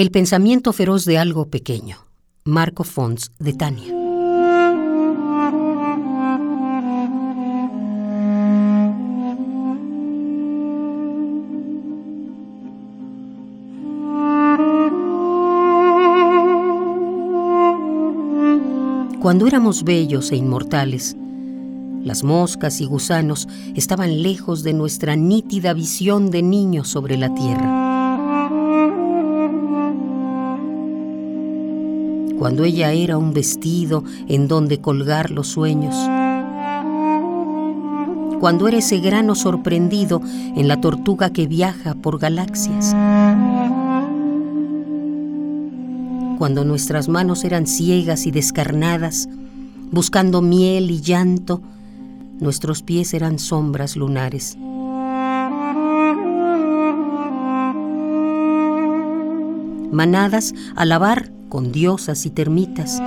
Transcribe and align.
El 0.00 0.10
pensamiento 0.10 0.72
feroz 0.72 1.04
de 1.04 1.18
algo 1.18 1.50
pequeño. 1.50 1.98
Marco 2.44 2.84
Fons 2.84 3.32
de 3.38 3.52
Tania. 3.52 3.92
Cuando 19.20 19.46
éramos 19.46 19.84
bellos 19.84 20.32
e 20.32 20.36
inmortales, 20.36 21.14
las 22.02 22.24
moscas 22.24 22.80
y 22.80 22.86
gusanos 22.86 23.48
estaban 23.74 24.22
lejos 24.22 24.62
de 24.62 24.72
nuestra 24.72 25.14
nítida 25.16 25.74
visión 25.74 26.30
de 26.30 26.40
niños 26.40 26.88
sobre 26.88 27.18
la 27.18 27.34
tierra. 27.34 27.89
Cuando 32.40 32.64
ella 32.64 32.92
era 32.92 33.18
un 33.18 33.34
vestido 33.34 34.02
en 34.26 34.48
donde 34.48 34.80
colgar 34.80 35.30
los 35.30 35.48
sueños. 35.48 35.94
Cuando 38.40 38.66
era 38.66 38.78
ese 38.78 38.98
grano 38.98 39.34
sorprendido 39.34 40.22
en 40.24 40.66
la 40.66 40.80
tortuga 40.80 41.34
que 41.34 41.46
viaja 41.46 41.94
por 41.96 42.18
galaxias. 42.18 42.96
Cuando 46.38 46.64
nuestras 46.64 47.10
manos 47.10 47.44
eran 47.44 47.66
ciegas 47.66 48.26
y 48.26 48.30
descarnadas, 48.30 49.28
buscando 49.90 50.40
miel 50.40 50.90
y 50.90 51.02
llanto, 51.02 51.60
nuestros 52.38 52.82
pies 52.82 53.12
eran 53.12 53.38
sombras 53.38 53.96
lunares. 53.96 54.56
Manadas 59.92 60.54
a 60.74 60.86
lavar 60.86 61.38
con 61.50 61.72
diosas 61.72 62.24
y 62.24 62.30
termitas. 62.30 63.02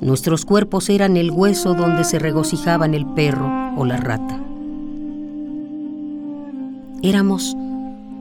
Nuestros 0.00 0.44
cuerpos 0.44 0.88
eran 0.88 1.16
el 1.16 1.32
hueso 1.32 1.74
donde 1.74 2.04
se 2.04 2.20
regocijaban 2.20 2.94
el 2.94 3.04
perro 3.04 3.50
o 3.76 3.84
la 3.84 3.96
rata. 3.96 4.40
Éramos 7.02 7.56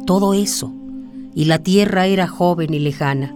todo 0.06 0.34
eso, 0.34 0.73
y 1.36 1.45
la 1.45 1.59
tierra 1.59 2.08
era 2.08 2.28
joven 2.28 2.73
y 2.73 2.80
lejana. 2.80 3.36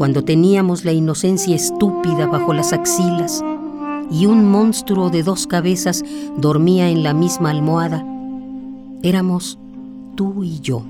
Cuando 0.00 0.24
teníamos 0.24 0.86
la 0.86 0.92
inocencia 0.92 1.54
estúpida 1.54 2.26
bajo 2.26 2.54
las 2.54 2.72
axilas 2.72 3.44
y 4.10 4.24
un 4.24 4.50
monstruo 4.50 5.10
de 5.10 5.22
dos 5.22 5.46
cabezas 5.46 6.02
dormía 6.38 6.88
en 6.88 7.02
la 7.02 7.12
misma 7.12 7.50
almohada, 7.50 8.02
éramos 9.02 9.58
tú 10.16 10.42
y 10.42 10.58
yo. 10.60 10.82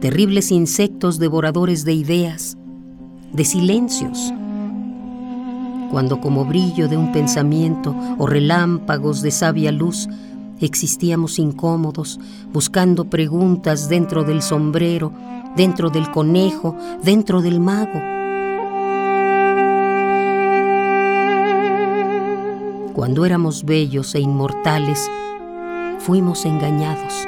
Terribles 0.00 0.52
insectos 0.52 1.18
devoradores 1.18 1.86
de 1.86 1.94
ideas, 1.94 2.58
de 3.32 3.46
silencios, 3.46 4.30
cuando 5.90 6.20
como 6.20 6.44
brillo 6.44 6.86
de 6.86 6.98
un 6.98 7.12
pensamiento 7.12 7.96
o 8.18 8.26
relámpagos 8.26 9.22
de 9.22 9.30
sabia 9.30 9.72
luz 9.72 10.06
Existíamos 10.60 11.38
incómodos, 11.38 12.18
buscando 12.52 13.04
preguntas 13.04 13.88
dentro 13.88 14.24
del 14.24 14.40
sombrero, 14.40 15.12
dentro 15.54 15.90
del 15.90 16.10
conejo, 16.10 16.76
dentro 17.02 17.42
del 17.42 17.60
mago. 17.60 18.00
Cuando 22.94 23.26
éramos 23.26 23.64
bellos 23.64 24.14
e 24.14 24.20
inmortales, 24.20 25.10
fuimos 25.98 26.46
engañados. 26.46 27.26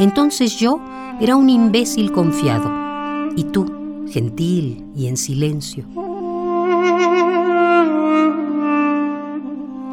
Entonces 0.00 0.56
yo 0.56 0.80
era 1.20 1.36
un 1.36 1.48
imbécil 1.48 2.10
confiado, 2.10 2.68
y 3.36 3.44
tú, 3.44 4.04
gentil 4.08 4.84
y 4.96 5.06
en 5.06 5.16
silencio. 5.16 5.84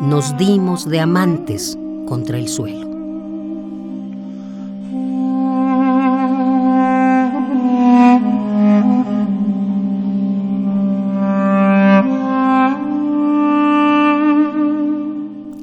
Nos 0.02 0.36
dimos 0.38 0.90
de 0.90 1.00
amantes 1.00 1.78
contra 2.14 2.38
el 2.38 2.48
suelo. 2.48 2.92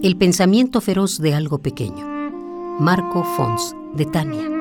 El 0.02 0.16
pensamiento 0.16 0.80
feroz 0.80 1.20
de 1.20 1.34
algo 1.34 1.58
pequeño. 1.58 2.04
Marco 2.80 3.22
Fons, 3.22 3.76
de 3.94 4.06
Tania. 4.06 4.59